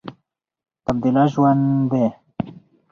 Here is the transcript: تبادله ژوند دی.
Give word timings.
تبادله 0.83 1.23
ژوند 1.33 1.65
دی. 1.91 2.05